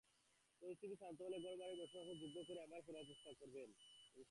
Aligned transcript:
পরিস্থিতি 0.61 0.95
শান্ত 0.95 1.19
হলে, 1.21 1.37
ঘরবাড়ি 1.39 1.75
বসবাসের 1.75 2.17
যোগ্য 2.21 2.37
করে 2.47 2.59
আবার 2.61 2.81
ফেরার 2.85 3.05
চেষ্টা 3.07 3.31
করবেন। 3.39 3.69